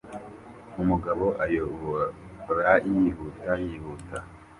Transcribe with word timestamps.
Umugabo 0.81 1.25
ayoborayihuta 1.43 3.51
yihuta 3.63 4.17